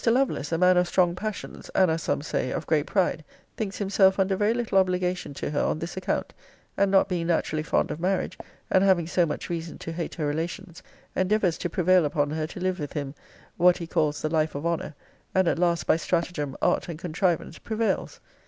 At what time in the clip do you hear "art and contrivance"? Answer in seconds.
16.63-17.59